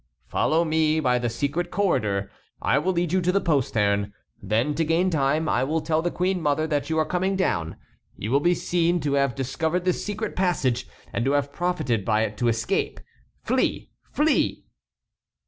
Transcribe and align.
"Follow 0.25 0.65
me 0.65 0.99
by 0.99 1.19
the 1.19 1.29
secret 1.29 1.69
corridor. 1.69 2.31
I 2.59 2.79
will 2.79 2.91
lead 2.91 3.13
you 3.13 3.21
to 3.21 3.31
the 3.31 3.39
postern. 3.39 4.13
Then, 4.41 4.73
to 4.73 4.83
gain 4.83 5.11
time, 5.11 5.47
I 5.47 5.63
will 5.63 5.79
tell 5.79 6.01
the 6.01 6.09
queen 6.09 6.41
mother 6.41 6.65
that 6.65 6.89
you 6.89 6.97
are 6.97 7.05
coming 7.05 7.35
down; 7.35 7.75
you 8.17 8.31
will 8.31 8.39
be 8.39 8.55
seen 8.55 8.99
to 9.01 9.13
have 9.13 9.35
discovered 9.35 9.85
this 9.85 10.03
secret 10.03 10.35
passage, 10.35 10.87
and 11.13 11.23
to 11.25 11.33
have 11.33 11.53
profited 11.53 12.03
by 12.03 12.21
it 12.23 12.35
to 12.37 12.47
escape. 12.47 12.99
Flee! 13.43 13.91
Flee!" 14.11 14.63